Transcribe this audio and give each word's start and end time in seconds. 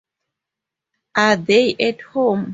Are 1.15 1.35
they 1.35 1.75
at 1.79 2.01
home? 2.01 2.47